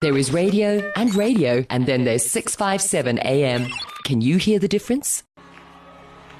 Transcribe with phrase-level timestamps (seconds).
[0.00, 3.68] There is radio and radio, and then there's 657 AM.
[4.04, 5.24] Can you hear the difference?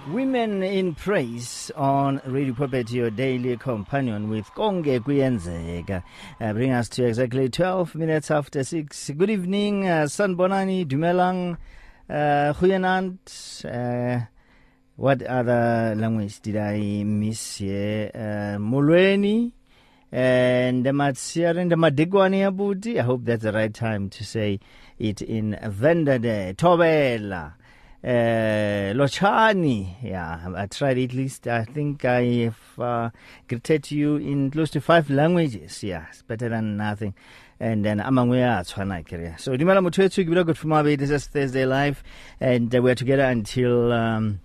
[0.09, 6.03] Women in Praise on Radio Pulpit, your daily companion with Konge Kuyenzeka.
[6.41, 9.11] Uh, bring us to exactly 12 minutes after 6.
[9.11, 11.59] Good evening, uh, Sanbonani, Dumelang,
[12.09, 13.21] uh, Huyanant.
[13.67, 14.25] Uh,
[14.97, 18.11] what other language did I miss here?
[18.15, 19.53] Uh, Mulweni
[20.13, 22.99] and the Matsiar the Madigwani Abuti.
[22.99, 24.61] I hope that's the right time to say
[24.99, 27.55] it in Venda de Tobela.
[28.03, 31.47] Uh, Lochani, yeah, I tried at least.
[31.47, 33.11] I think I have uh,
[33.47, 35.83] greeted you in close to five languages.
[35.83, 37.15] Yeah, it's better than nothing.
[37.61, 39.37] And then amangwe tshwana kere.
[39.39, 42.03] So dimela motho etso ke good for my This is Thursday live,
[42.41, 44.41] and uh, we're together until um,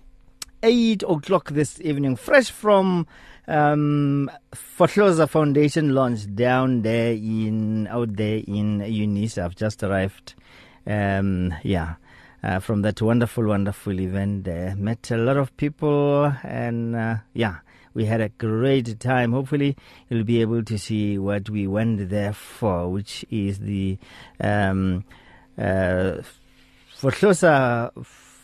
[0.66, 3.06] eight o'clock this evening, fresh from
[3.48, 9.38] um, Foundation launch down there in out there in Eunice.
[9.38, 10.34] I've just arrived.
[10.86, 11.94] Um, yeah
[12.46, 14.76] uh, from that wonderful, wonderful event there.
[14.76, 17.56] Met a lot of people, and uh, yeah,
[17.92, 19.32] we had a great time.
[19.32, 19.76] Hopefully,
[20.08, 23.98] you'll be able to see what we went there for, which is the
[24.40, 25.04] um,
[25.58, 26.18] uh,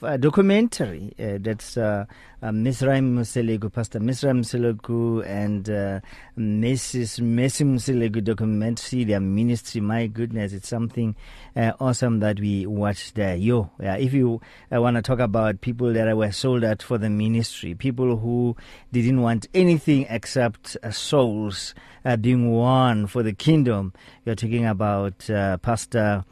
[0.02, 2.04] uh, documentary uh, that's uh,
[2.42, 6.00] uh, Misraim Selegu, Pastor Misraim Selegu, and uh,
[6.38, 7.20] Mrs.
[7.20, 9.80] Mesim Selegu documentary, their ministry.
[9.80, 11.14] My goodness, it's something
[11.54, 13.36] uh, awesome that we watched there.
[13.36, 14.40] Yo, yeah, if you
[14.74, 18.56] uh, want to talk about people that were sold out for the ministry, people who
[18.92, 21.74] didn't want anything except uh, souls
[22.20, 23.92] being won for the kingdom,
[24.24, 25.18] you're talking about
[25.62, 26.24] Pastor.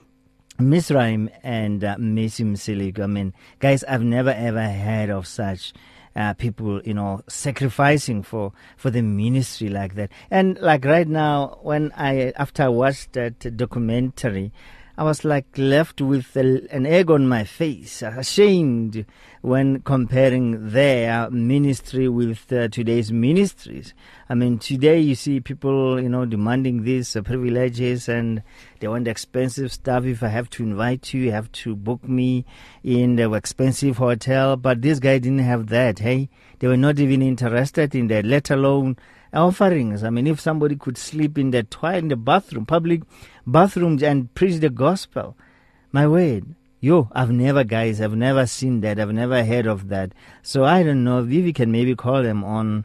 [0.61, 3.01] Misraim and uh, Mesim Selig.
[3.01, 5.73] I mean, guys, I've never ever heard of such
[6.15, 10.11] uh, people, you know, sacrificing for, for the ministry like that.
[10.31, 14.53] And like right now, when I, after I watched that documentary,
[14.99, 19.07] I was like left with an egg on my face, ashamed
[19.41, 23.95] when comparing their ministry with uh, today's ministries.
[24.29, 28.43] I mean, today you see people, you know, demanding these uh, privileges and
[28.81, 30.05] they want expensive stuff.
[30.05, 32.45] If I have to invite you, you have to book me
[32.85, 34.57] in the expensive hotel.
[34.57, 36.01] But this guy didn't have that.
[36.01, 36.29] Hey,
[36.59, 38.97] they were not even interested in that, let alone
[39.33, 40.05] offerings.
[40.05, 43.03] I mean, if somebody could sleep in the toilet, in the bathroom, public
[43.51, 45.37] bathrooms, and preach the gospel,
[45.93, 48.99] my word, yo, I've never, guys, I've never seen that.
[48.99, 50.13] I've never heard of that.
[50.43, 51.23] So I don't know.
[51.23, 52.85] Vivi can maybe call them on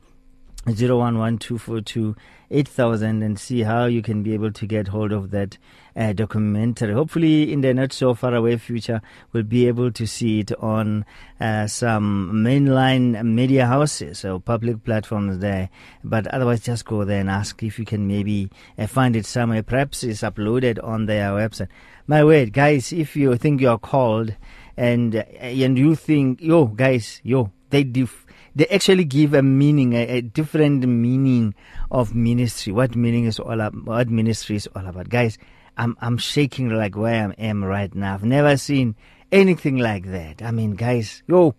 [0.68, 2.16] 011242
[2.52, 5.58] 8000 and see how you can be able to get hold of that
[5.96, 6.94] uh, documentary.
[6.94, 11.06] Hopefully, in the not so far away future, we'll be able to see it on
[11.40, 15.70] uh, some mainline media houses or public platforms there.
[16.04, 19.64] But otherwise, just go there and ask if you can maybe uh, find it somewhere.
[19.64, 21.70] Perhaps it's uploaded on their website.
[22.08, 24.36] My word, guys, if you think you're called
[24.78, 28.25] and, uh, and you think, yo, guys, yo, they def-
[28.56, 31.54] they actually give a meaning, a, a, different meaning
[31.92, 32.72] of ministry.
[32.72, 35.10] What meaning is all about, what ministry is all about.
[35.10, 35.38] Guys,
[35.78, 38.14] I'm, I'm shaking like where I am right now.
[38.14, 38.96] I've never seen
[39.32, 40.42] anything like that.
[40.42, 41.56] I mean, guys, yo,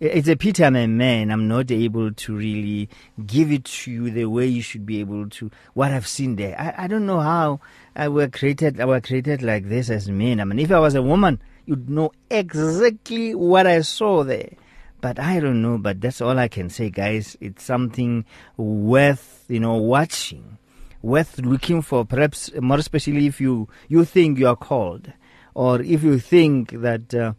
[0.00, 1.30] it's a pity I'm a man.
[1.30, 2.88] I'm not able to really
[3.26, 5.50] give it to you the way you should be able to.
[5.74, 7.60] What I've seen there, I, I don't know how
[7.94, 8.80] I were created.
[8.80, 10.40] I were created like this as men.
[10.40, 14.54] I mean, if I was a woman, you'd know exactly what I saw there.
[15.02, 17.36] But I don't know, but that's all I can say, guys.
[17.40, 18.24] It's something
[18.56, 20.58] worth, you know, watching,
[21.02, 25.12] worth looking for, perhaps more especially if you, you think you are called,
[25.54, 27.32] or if you think that, uh,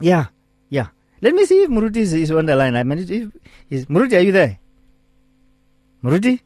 [0.00, 0.26] yeah,
[0.68, 0.88] yeah.
[1.22, 2.76] Let me see if Muruti is, is on the line.
[2.76, 3.32] I mean, if,
[3.70, 4.58] is, Muruti, are you there?
[6.04, 6.40] Muruti?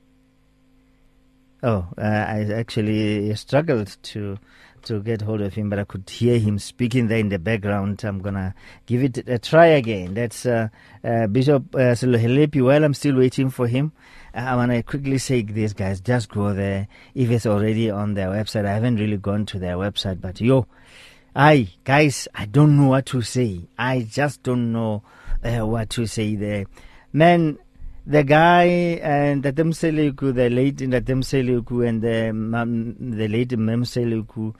[1.64, 4.38] Oh, uh, I actually struggled to
[4.86, 8.02] to get hold of him, but I could hear him speaking there in the background.
[8.04, 8.54] I'm gonna
[8.86, 10.14] give it a try again.
[10.14, 10.68] That's uh,
[11.04, 12.62] uh, Bishop uh, Sello Helepi.
[12.64, 13.92] While I'm still waiting for him,
[14.34, 16.00] I wanna quickly say this, guys.
[16.00, 18.66] Just go there if it's already on their website.
[18.66, 20.66] I haven't really gone to their website, but yo,
[21.34, 23.68] I guys, I don't know what to say.
[23.78, 25.02] I just don't know
[25.44, 26.66] uh, what to say there,
[27.12, 27.58] man
[28.06, 28.64] the guy
[29.02, 34.54] and the Seliku, the late and the um, the late Mem Seliku,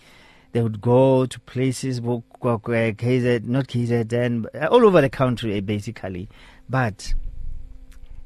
[0.56, 6.30] they would go to places, KZ, not KZN, uh, all over the country basically,
[6.66, 7.12] but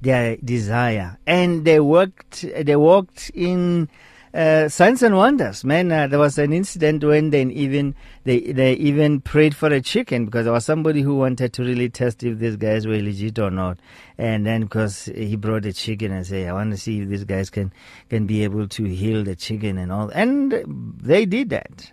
[0.01, 3.89] their desire and they worked, they walked in
[4.33, 5.91] uh, signs and wonders, man.
[5.91, 10.25] Uh, there was an incident when they even they they even prayed for a chicken
[10.25, 13.51] because there was somebody who wanted to really test if these guys were legit or
[13.51, 13.81] not,
[14.19, 17.25] and then because he brought a chicken and say, I want to see if these
[17.25, 17.73] guys can
[18.09, 20.55] can be able to heal the chicken and all, and
[21.03, 21.91] they did that.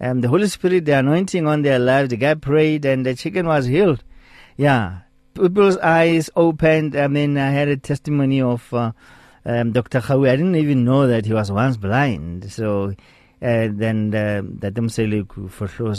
[0.00, 3.46] Um, the Holy Spirit, the anointing on their lives, the guy prayed and the chicken
[3.46, 4.02] was healed.
[4.56, 5.00] Yeah,
[5.34, 6.96] people's eyes opened.
[6.96, 8.72] I mean, I had a testimony of.
[8.72, 8.92] Uh,
[9.46, 10.00] um, Dr.
[10.00, 12.50] Khawi, I didn't even know that he was once blind.
[12.52, 12.88] So
[13.40, 15.94] uh, then the Demseliku for sure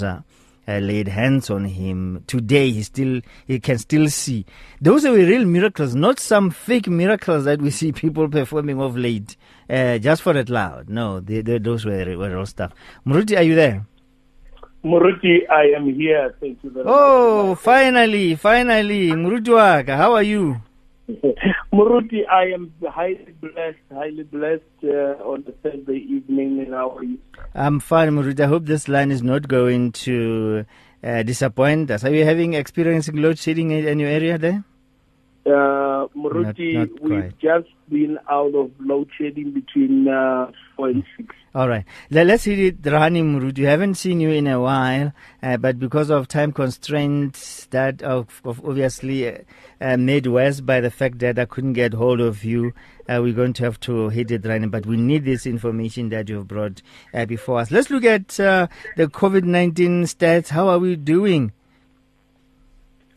[0.68, 2.24] uh, laid hands on him.
[2.28, 4.46] Today he still he can still see.
[4.82, 9.38] Those are real miracles, not some fake miracles that we see people performing of late,
[9.70, 10.90] uh, just for it loud.
[10.90, 12.74] No, they, they, those were, were real stuff.
[13.06, 13.86] Muruti, are you there?
[14.84, 16.36] Muruti, I am here.
[16.40, 16.96] Thank you very oh, much.
[16.98, 19.12] Oh, finally, finally.
[19.12, 20.62] Muruti Waka, how are you?
[21.74, 26.60] Muruti, I am highly blessed, highly blessed uh, on the Thursday evening.
[26.60, 27.20] And how are you?
[27.56, 28.42] I'm fine, Muruti.
[28.42, 30.66] I hope this line is not going to
[31.04, 32.04] uh, disappoint us.
[32.04, 34.64] Are you having experiencing load shedding in your area there?
[35.48, 41.04] Uh, Muruti, not, not we've just been out of load shedding between uh, 4 and
[41.16, 41.34] 6.
[41.56, 41.86] All right.
[42.12, 43.58] Let's hit it, Rani Murud.
[43.58, 48.42] We haven't seen you in a while, uh, but because of time constraints that of,
[48.44, 49.38] of obviously uh,
[49.80, 52.74] uh, made worse by the fact that I couldn't get hold of you,
[53.08, 54.68] uh, we're going to have to hit it, Rani.
[54.68, 56.82] But we need this information that you've brought
[57.14, 57.72] uh, before us.
[57.72, 58.68] Let's look at uh,
[58.98, 60.50] the COVID-19 stats.
[60.50, 61.54] How are we doing?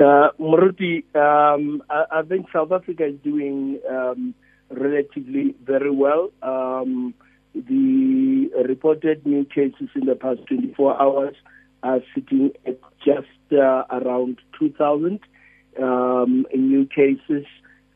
[0.01, 4.35] Uh, Muruti, um, I, I, think South Africa is doing um,
[4.71, 6.31] relatively very well.
[6.43, 7.13] Um,
[7.55, 11.35] the reported new cases in the past 24 hours
[11.83, 15.21] are sitting at just uh, around 2,000
[15.83, 17.45] um, new cases.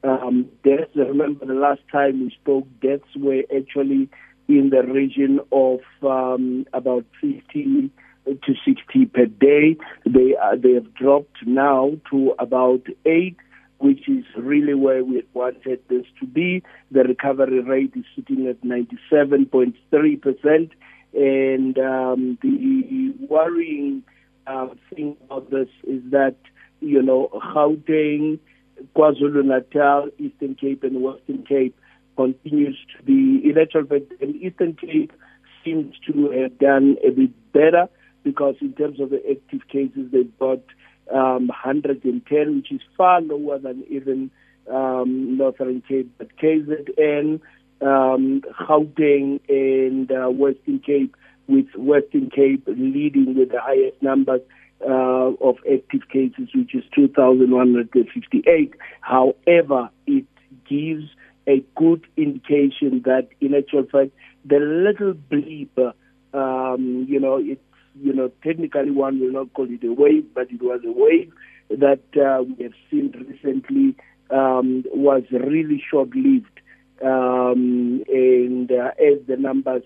[0.03, 4.11] Um, deaths, remember the last time we spoke, deaths were actually
[4.47, 7.91] in the region of um, about 50
[8.27, 9.77] to 60 per day.
[10.07, 13.37] They, uh, they have dropped now to about 8
[13.79, 16.63] which is really where we wanted this to be.
[16.91, 20.71] The recovery rate is sitting at 97.3%.
[21.13, 24.03] And um, the worrying
[24.47, 26.37] uh, thing about this is that,
[26.81, 28.39] you know, Gauteng,
[28.97, 31.79] KwaZulu-Natal, Eastern Cape, and Western Cape
[32.17, 33.75] continues to be, fact,
[34.21, 35.13] and Eastern Cape
[35.65, 37.89] seems to have done a bit better
[38.25, 40.61] because in terms of the active cases, they've got
[41.13, 44.31] um, 110, which is far lower than even
[44.71, 46.11] um, Northern Cape.
[46.19, 47.41] But KZN,
[47.81, 51.15] um, Gauteng, and uh, Western Cape,
[51.47, 54.41] with Western Cape leading with the highest numbers
[54.81, 58.75] uh, of active cases, which is 2,158.
[59.01, 60.25] However, it
[60.69, 61.05] gives
[61.47, 64.13] a good indication that, in actual fact,
[64.45, 65.95] the little blip,
[66.33, 67.61] um, you know, it
[68.01, 71.33] you know, technically one will not call it a wave, but it was a wave
[71.71, 73.97] that uh, we have seen recently
[74.31, 76.61] um, was really short-lived.
[77.05, 79.83] Um, and uh, as the numbers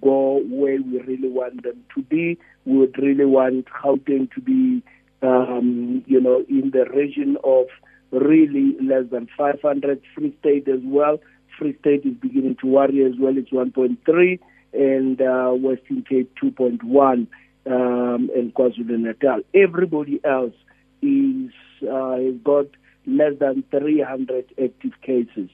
[0.00, 4.82] go where we really want them to be, we would really want Gauteng to be,
[5.22, 7.66] um, you know, in the region of
[8.10, 10.00] really less than 500.
[10.14, 11.18] Free State as well.
[11.58, 13.36] Free State is beginning to worry as well.
[13.36, 14.38] It's 1.3
[14.72, 17.26] and uh, Western Cape 2.1
[17.66, 19.40] um, and KwaZulu Natal.
[19.54, 20.54] Everybody else
[21.02, 21.50] is
[21.82, 22.66] uh, has got
[23.06, 25.50] less than 300 active cases,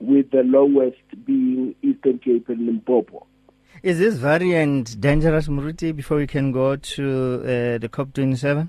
[0.00, 3.26] with the lowest being Eastern Cape and Limpopo.
[3.82, 8.68] Is this variant dangerous, Muruti, before we can go to uh, the COP27?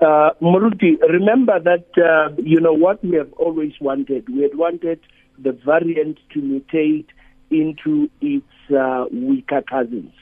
[0.00, 4.28] Uh, Muruti, remember that, uh, you know, what we have always wanted.
[4.28, 5.00] We had wanted
[5.38, 7.06] the variant to mutate
[7.50, 10.12] into its uh, weaker cousins.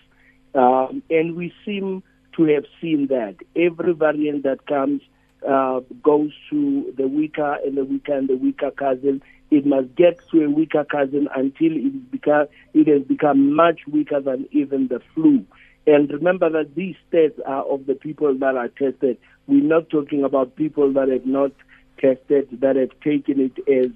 [0.55, 2.03] Um, and we seem
[2.37, 3.37] to have seen that.
[3.57, 5.03] Every variant that comes
[5.49, 9.23] uh, goes to the weaker and the weaker and the weaker cousin.
[9.51, 14.21] It must get to a weaker cousin until it, become, it has become much weaker
[14.21, 15.45] than even the flu.
[15.87, 19.19] And remember that these stats are of the people that are tested.
[19.47, 21.53] We're not talking about people that have not
[21.99, 23.91] tested, that have taken it as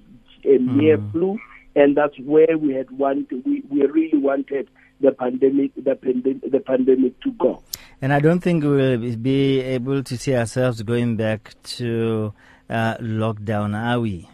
[0.44, 1.12] a mere mm.
[1.12, 1.38] flu.
[1.74, 4.68] And that's where we had wanted, we, we really wanted
[5.00, 7.62] the pandemic, the, pandemic, the pandemic to go.
[8.02, 12.32] And I don't think we'll be able to see ourselves going back to
[12.68, 14.28] uh, lockdown, are we?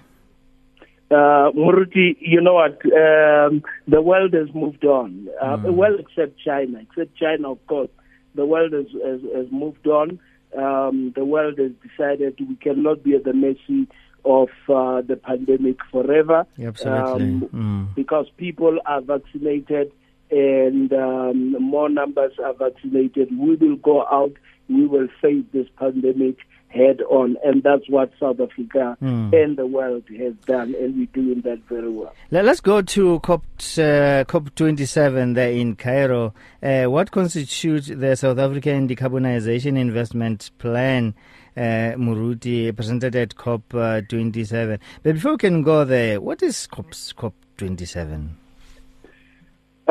[1.11, 2.81] Uh, Muruti, you know what?
[2.87, 5.29] Um, the world has moved on.
[5.41, 5.75] Uh, mm.
[5.75, 6.81] Well, except China.
[6.81, 7.91] Except China, of course.
[8.35, 10.19] The world has, has, has moved on.
[10.57, 13.89] Um, the world has decided we cannot be at the mercy
[14.25, 16.47] of uh, the pandemic forever.
[16.61, 17.23] Absolutely.
[17.23, 17.95] Um, Mm.
[17.95, 19.93] because people are vaccinated
[20.33, 24.33] and um, more numbers are vaccinated, we will go out,
[24.69, 26.37] we will face this pandemic
[26.69, 27.37] head on.
[27.45, 29.35] And that's what South Africa Mm.
[29.45, 32.15] and the world has done, and we're doing that very well.
[32.31, 33.43] Let- Let's go to COP
[33.79, 36.33] uh, COP 27 there in Cairo.
[36.63, 41.13] Uh, what constitutes the South African Decarbonization Investment Plan,
[41.59, 41.61] uh,
[41.99, 44.79] Muruti, presented at COP uh, 27?
[45.03, 46.87] But before we can go there, what is COP,
[47.17, 48.39] COP 27?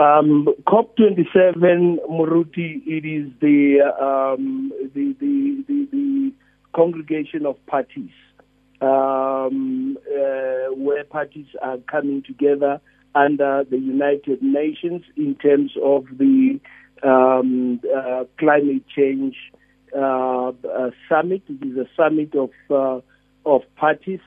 [0.02, 6.34] Um, COP27, Muruti, it is the, um, the, the, the, the
[6.74, 8.10] congregation of parties
[8.82, 12.82] um, uh, where parties are coming together
[13.14, 16.60] under the United Nations in terms of the
[17.04, 19.36] um, uh, climate change
[19.96, 21.44] uh, uh, summit.
[21.48, 23.02] It is a summit of uh,
[23.46, 24.22] of parties.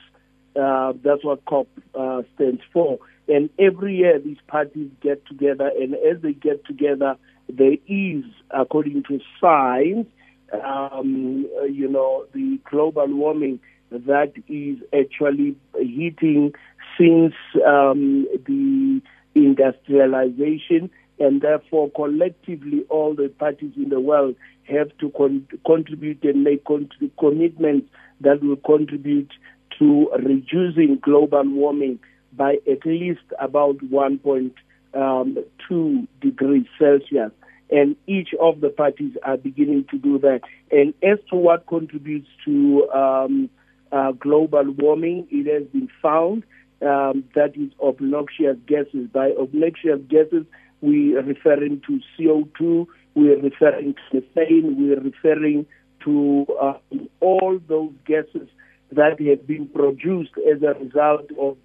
[0.60, 2.98] Uh, that's what COP uh, stands for.
[3.28, 7.16] And every year these parties get together, and as they get together,
[7.48, 10.06] there is, according to science,
[10.52, 16.52] um, you know, the global warming that is actually hitting
[16.98, 17.34] since
[17.66, 19.00] um, the
[19.34, 24.34] industrialization, and therefore collectively all the parties in the world
[24.64, 27.88] have to con- contribute and make con- commitments
[28.20, 29.30] that will contribute
[29.78, 31.98] to reducing global warming
[32.32, 37.30] by at least about 1.2 degrees Celsius.
[37.70, 40.40] And each of the parties are beginning to do that.
[40.70, 43.50] And as to what contributes to um,
[43.90, 46.44] uh, global warming, it has been found
[46.82, 49.08] um, that is obnoxious gases.
[49.12, 50.44] By obnoxious gases,
[50.80, 55.66] we are referring to CO2, we are referring to methane, we are referring
[56.04, 56.74] to uh,
[57.20, 58.48] all those gases
[58.94, 61.56] that have been produced as a result of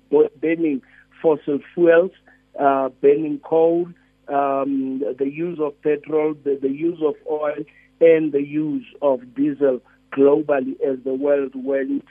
[0.42, 0.82] burning
[1.22, 2.12] fossil fuels,
[2.60, 3.88] uh, burning coal,
[4.28, 7.64] um, the use of petrol, the, the use of oil,
[8.02, 9.82] and the use of diesel
[10.12, 12.04] globally as the world went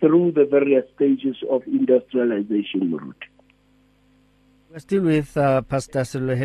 [0.00, 3.24] through the various stages of industrialization route.
[4.70, 6.36] We're still with uh, Pastor Sello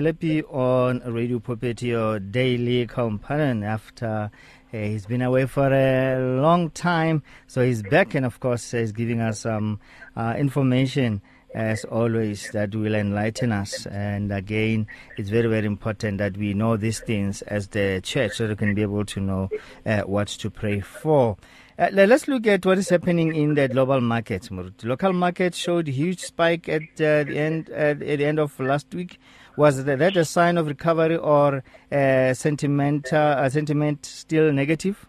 [0.49, 1.41] on Radio
[1.81, 4.29] your daily companion after
[4.71, 7.23] he's been away for a long time.
[7.47, 9.79] So he's back and, of course, he's giving us some
[10.15, 11.21] uh, information,
[11.53, 13.85] as always, that will enlighten us.
[13.85, 18.47] And again, it's very, very important that we know these things as the church so
[18.47, 19.49] we can be able to know
[19.85, 21.37] uh, what to pray for.
[21.79, 24.41] Uh, let's look at what is happening in the global market.
[24.51, 24.83] Murut.
[24.83, 29.17] Local market showed huge spike at uh, the end at the end of last week.
[29.59, 35.05] Was that a sign of recovery or uh, sentiment uh, sentiment still negative?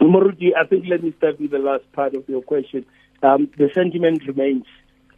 [0.00, 2.86] Moruti, I think let me start with the last part of your question.
[3.22, 4.64] Um, the sentiment remains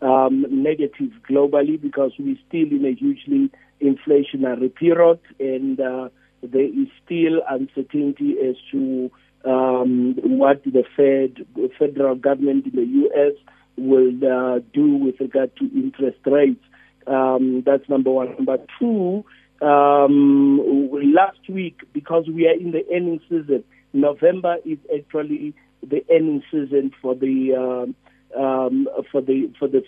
[0.02, 6.08] um, negative globally because we're still in a hugely inflationary period, and uh,
[6.42, 9.12] there is still uncertainty as to
[9.44, 11.46] um, what the Fed,
[11.78, 13.34] federal government in the U.S.
[13.76, 16.64] will uh, do with regard to interest rates.
[17.06, 18.34] Um, that's number one.
[18.36, 19.25] Number two,
[19.62, 26.42] um, last week, because we are in the earnings season, November is actually the earnings
[26.50, 27.94] season for the um,
[28.40, 29.82] um, for the for the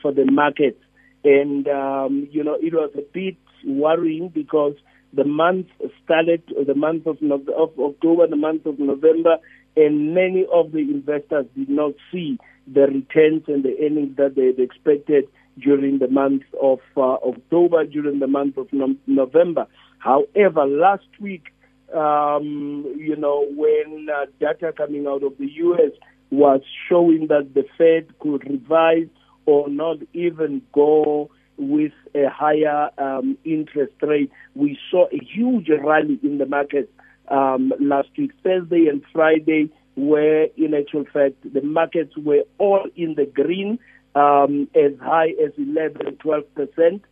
[0.00, 0.82] for the markets,
[1.24, 4.74] and um, you know it was a bit worrying because
[5.12, 5.66] the month
[6.04, 9.36] started the month of, of October, the month of November,
[9.76, 14.46] and many of the investors did not see the returns and the earnings that they
[14.46, 15.24] had expected
[15.58, 19.66] during the month of uh, October, during the month of no- November.
[19.98, 21.52] However, last week,
[21.94, 25.92] um, you know, when uh, data coming out of the U.S.
[26.30, 29.08] was showing that the Fed could revise
[29.46, 36.18] or not even go with a higher um, interest rate, we saw a huge rally
[36.22, 36.90] in the market
[37.28, 43.14] um, last week, Thursday and Friday, where in actual fact the markets were all in
[43.14, 43.78] the green,
[44.14, 47.02] um, as high as 11, 12 percent.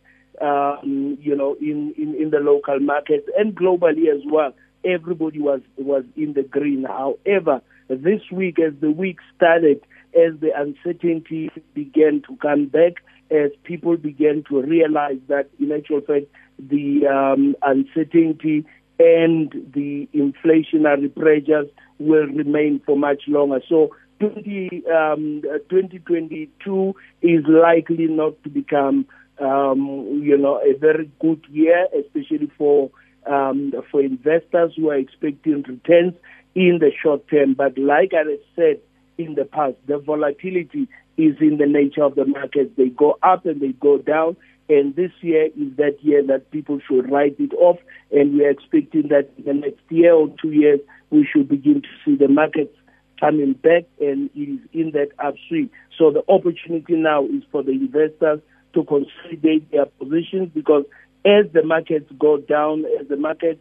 [0.41, 4.53] Um, you know, in, in, in the local markets and globally as well,
[4.83, 6.83] everybody was was in the green.
[6.83, 9.81] However, this week, as the week started,
[10.15, 12.93] as the uncertainty began to come back,
[13.29, 16.25] as people began to realize that, in actual fact,
[16.59, 18.65] the um, uncertainty
[18.99, 21.67] and the inflationary pressures
[21.97, 23.61] will remain for much longer.
[23.67, 23.95] So
[24.29, 29.05] 20, um, 2022 is likely not to become,
[29.39, 32.91] um, you know, a very good year, especially for
[33.25, 36.13] um, for investors who are expecting returns
[36.55, 37.53] in the short term.
[37.53, 38.23] But like I
[38.55, 38.79] said
[39.17, 39.75] in the past.
[39.87, 40.87] The volatility
[41.17, 42.71] is in the nature of the markets.
[42.77, 44.37] They go up and they go down.
[44.69, 47.77] And this year is that year that people should write it off.
[48.11, 51.81] And we are expecting that in the next year or two years, we should begin
[51.81, 52.75] to see the markets
[53.21, 55.69] coming back and is in that upswing.
[55.97, 58.41] So the opportunity now is for the investors
[58.73, 60.83] to consolidate their positions because
[61.23, 63.59] as the markets go down, as the market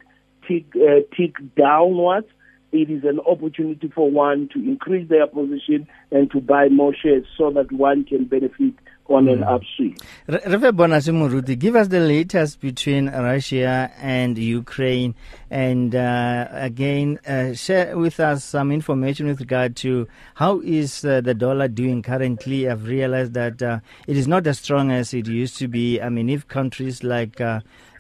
[0.49, 2.27] tick, uh, tick downwards,
[2.73, 7.25] it is an opportunity for one to increase their position and to buy more shares
[7.37, 8.75] so that one can benefit
[9.11, 9.33] on mm.
[9.33, 9.97] an upswing.
[10.29, 15.15] Reverend Bonasi give us the latest between Russia and Ukraine,
[15.51, 21.21] and uh, again, uh, share with us some information with regard to how is uh,
[21.21, 22.69] the dollar doing currently.
[22.69, 26.01] I've realized that uh, it is not as strong as it used to be.
[26.01, 27.41] I mean, if countries like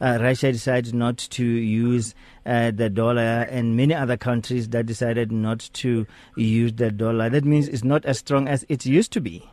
[0.01, 2.15] uh, uh, Russia decided not to use
[2.45, 7.69] the dollar, and many other countries that decided not to use the dollar, that means
[7.69, 9.49] it's not as strong as it used to be.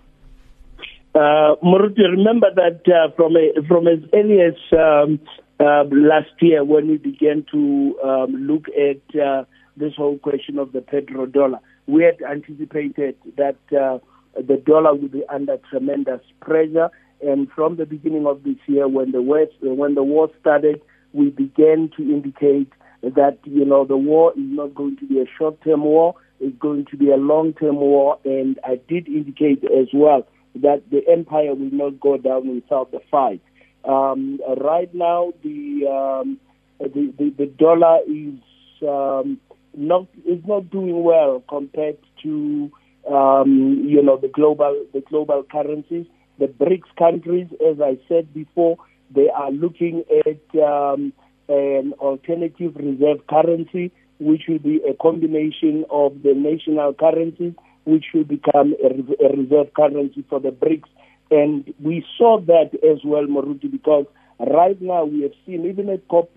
[1.14, 5.20] Uh, Moruti, remember that uh, from a, from as early as um,
[5.60, 9.44] uh, last year when we began to um, look at uh,
[9.76, 13.98] this whole question of the petrodollar, we had anticipated that uh,
[14.36, 16.92] the dollar would be under tremendous pressure.
[17.22, 20.82] And from the beginning of this year, when the West, when the war started,
[21.14, 22.72] we began to indicate
[23.02, 26.86] that you know the war is not going to be a short-term war; it's going
[26.92, 28.20] to be a long-term war.
[28.26, 33.00] And I did indicate as well that the empire will not go down without the
[33.12, 33.42] fight.
[33.86, 36.40] Um, right now, the, um,
[36.80, 38.34] the, the, the dollar is
[38.88, 39.40] um,
[39.76, 42.72] not is not doing well compared to
[43.10, 46.06] um, you know the global the global currencies.
[46.40, 48.78] The BRICS countries, as I said before,
[49.14, 51.14] they are looking at um,
[51.50, 57.54] an alternative reserve currency, which will be a combination of the national currencies
[57.86, 58.88] which will become a,
[59.26, 60.90] a reserve currency for the BRICS.
[61.32, 64.06] And we saw that as well, Moruti, because
[64.40, 66.30] right now we have seen, even at COP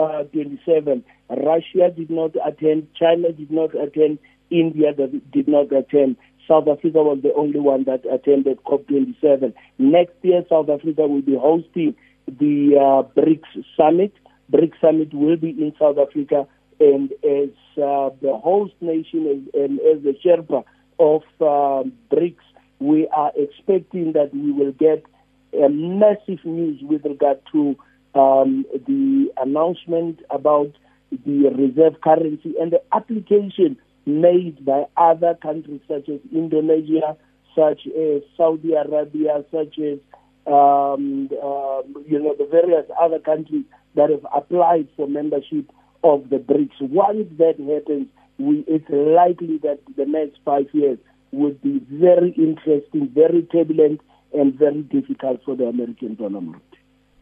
[0.00, 4.18] uh, 27, Russia did not attend, China did not attend,
[4.50, 6.16] India did not attend.
[6.48, 9.52] South Africa was the only one that attended COP27.
[9.78, 11.94] Next year, South Africa will be hosting
[12.26, 14.12] the uh, BRICS summit.
[14.52, 16.46] BRICS summit will be in South Africa,
[16.78, 17.50] and as
[17.82, 20.64] uh, the host nation and as the Sherpa
[20.98, 22.44] of um, BRICS,
[22.78, 25.04] we are expecting that we will get
[25.52, 27.76] a massive news with regard to
[28.14, 30.72] um, the announcement about
[31.10, 33.76] the reserve currency and the application
[34.06, 37.16] made by other countries such as Indonesia,
[37.54, 39.98] such as Saudi Arabia, such as
[40.46, 43.64] um, uh, you know the various other countries
[43.96, 45.70] that have applied for membership
[46.04, 46.80] of the BRICS.
[46.80, 48.06] Once that happens,
[48.38, 50.98] we, it's likely that the next five years
[51.32, 54.00] would be very interesting, very turbulent,
[54.32, 56.75] and very difficult for the American market.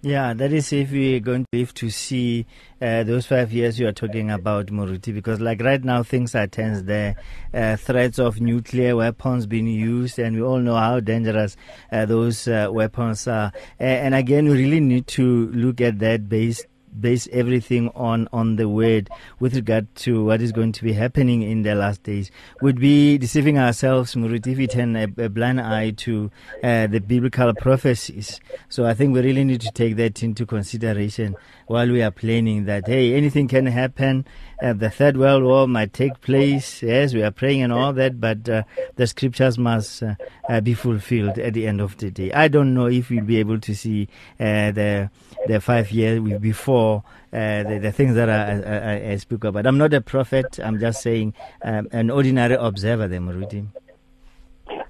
[0.07, 2.45] Yeah, that is if we're going to live to see
[2.83, 6.47] uh, those five years you are talking about, Moruti, because like right now things are
[6.47, 7.17] tense there.
[7.55, 11.57] Uh, threats of nuclear weapons being used, and we all know how dangerous
[11.91, 13.51] uh, those uh, weapons are.
[13.79, 16.67] and again, we really need to look at that based
[17.01, 21.43] base everything on on the word with regard to what is going to be happening
[21.43, 22.31] in the last days.
[22.63, 26.31] Would be deceiving ourselves Muruti, if we turn a, a blind eye to
[26.63, 28.41] uh, the biblical prophecies.
[28.69, 32.65] So I think we really need to take that into consideration while we are planning
[32.67, 34.27] that hey anything can happen.
[34.63, 36.83] Uh, the third world war might take place.
[36.83, 38.63] Yes we are praying and all that but uh,
[38.97, 40.15] the scriptures must uh,
[40.49, 42.33] uh, be fulfilled at the end of the day.
[42.33, 45.11] I don't know if we'll be able to see uh, the
[45.47, 49.67] the five years before uh, the, the, things that I, I, I, speak about.
[49.67, 50.59] I'm not a prophet.
[50.63, 53.67] I'm just saying um, an ordinary observer, there, Muruti.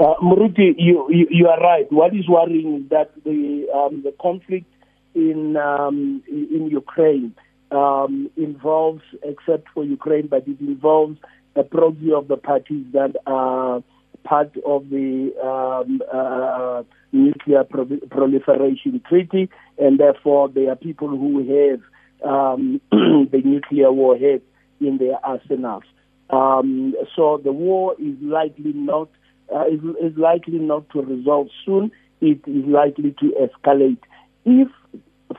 [0.00, 1.90] Uh, Muruti, you, you, you are right.
[1.90, 4.66] What is worrying is that the um, the conflict
[5.14, 7.34] in um, in Ukraine
[7.70, 11.18] um, involves, except for Ukraine, but it involves
[11.56, 13.82] a proxy of the parties that are
[14.24, 16.82] part of the um, uh,
[17.12, 21.80] nuclear pro- proliferation treaty, and therefore there are people who have
[22.28, 24.42] um, the nuclear warhead
[24.80, 25.84] in their arsenals.
[26.30, 29.08] Um, so the war is likely not
[29.54, 31.92] uh, is, is likely not to resolve soon.
[32.20, 33.98] It is likely to escalate.
[34.46, 34.68] If,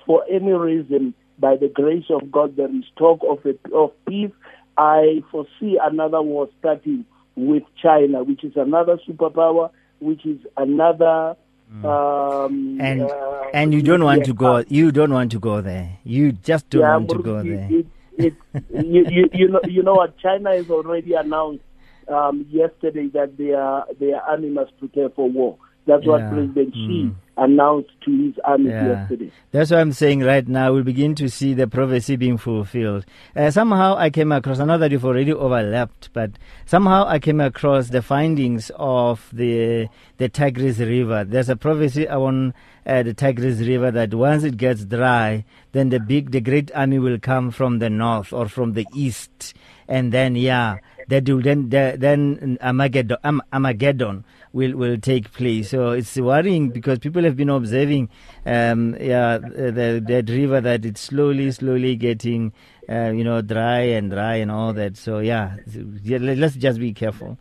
[0.06, 4.32] for any reason, by the grace of God, there is talk of a, of peace,
[4.78, 9.70] I foresee another war starting with China, which is another superpower,
[10.00, 11.36] which is another.
[11.74, 11.86] Mm.
[11.86, 14.64] Um, and uh, and you don't want to go.
[14.68, 15.98] You don't want to go there.
[16.04, 17.68] You just don't yeah, want to go there.
[17.72, 18.34] It, it,
[18.70, 21.64] you, you, you know you know what China has already announced
[22.08, 25.58] um, yesterday that they are they are must prepare for war.
[25.88, 26.30] That's what Yeah.
[26.30, 27.16] President Xi Mm.
[27.38, 28.88] announced to his army Yeah.
[28.88, 29.30] yesterday.
[29.52, 30.74] That's what I'm saying right now.
[30.74, 33.06] We'll begin to see the prophecy being fulfilled.
[33.36, 36.32] Uh, somehow I came across, I know that you've already overlapped, but
[36.66, 41.24] somehow I came across the findings of the the Tigris River.
[41.24, 42.54] There's a prophecy on
[42.88, 45.44] uh, the Tigris River that once it gets dry,
[45.74, 49.54] then the big, the great army will come from the north or from the east,
[49.88, 50.78] and then yeah,
[51.10, 53.18] that will then the- then Armageddon,
[53.52, 54.24] Armageddon
[54.56, 55.70] will will take place.
[55.72, 58.10] So it's worrying because people have been observing,
[58.46, 62.54] um, yeah, the that river that it's slowly, slowly getting,
[62.90, 64.96] uh, you know, dry and dry and all that.
[64.98, 65.58] So yeah,
[66.04, 67.38] yeah, let- let's just be careful.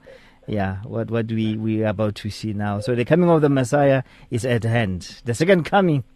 [0.46, 2.80] Yeah, what what we we are about to see now.
[2.80, 5.22] So the coming of the Messiah is at hand.
[5.24, 6.04] The second coming.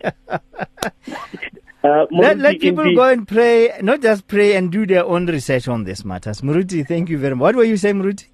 [1.85, 5.27] Uh, let, let people indeed- go and pray, not just pray and do their own
[5.27, 6.41] research on this matters.
[6.43, 7.41] Muruti, thank you very much.
[7.45, 8.27] What were you saying, Muruti?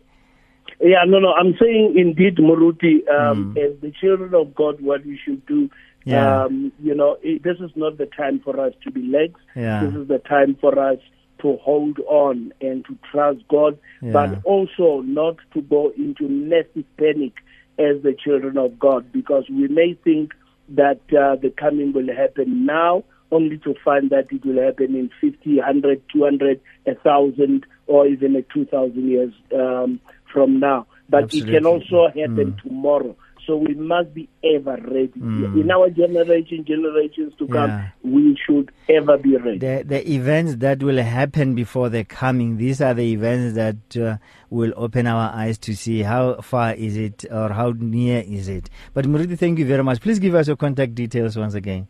[0.80, 1.32] Yeah, no, no.
[1.32, 3.58] I'm saying indeed, Muruti, um, Mm.
[3.64, 5.70] as the children of God, what we should do.
[6.04, 6.44] Yeah.
[6.44, 9.32] Um, you know, it, this is not the time for us to be lax.
[9.56, 9.84] Yeah.
[9.87, 10.98] This is the time for us
[11.40, 14.12] to hold on and to trust God, Yeah.
[14.12, 17.32] but also not to go into massive panic
[17.78, 20.34] as the children of God, because we may think
[20.68, 25.10] that uh, the coming will happen now, only to find that it will happen in
[25.20, 29.98] 50, 100, 200, 1,000, or even a 2,000 years um,
[30.34, 30.86] from now.
[31.08, 33.16] But it can also happen tomorrow.
[33.46, 35.12] So we must be ever ready.
[35.18, 35.60] Mm.
[35.60, 37.88] In our generation, generations to come, Yeah.
[38.02, 39.58] we should ever be ready.
[39.58, 44.16] The the events that will happen before the coming, these are the events that uh,
[44.48, 48.70] will open our eyes to see how far is it or how near is it.
[48.94, 50.00] But Muruti, thank you very much.
[50.00, 51.86] Please give us your contact details once again.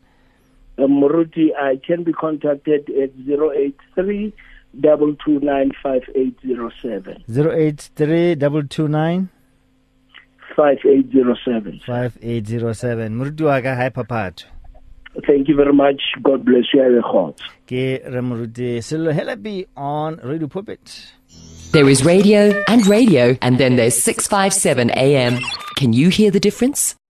[0.76, 4.32] uh, Moruti, I can be contacted at 083
[4.82, 7.24] 229 5807.
[7.28, 9.28] 083 229
[10.56, 11.80] 5807.
[11.86, 13.14] 5807.
[13.14, 14.44] Muruti wa ka hai papatho.
[15.26, 16.02] Thank you very much.
[16.22, 16.82] God bless you.
[16.82, 17.40] Have a heart.
[17.66, 21.12] Ke re Muruti Sello Helepi on Radio Pulpit.
[21.72, 25.40] There is radio and radio, and then there's 657 AM.
[25.76, 26.94] Can you hear the difference?